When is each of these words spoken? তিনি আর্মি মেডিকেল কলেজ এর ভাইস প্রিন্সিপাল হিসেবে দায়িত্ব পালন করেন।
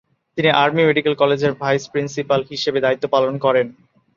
তিনি 0.37 0.49
আর্মি 0.61 0.81
মেডিকেল 0.85 1.13
কলেজ 1.21 1.41
এর 1.43 1.53
ভাইস 1.61 1.83
প্রিন্সিপাল 1.91 2.41
হিসেবে 2.51 2.79
দায়িত্ব 2.85 3.05
পালন 3.15 3.33
করেন। 3.45 3.67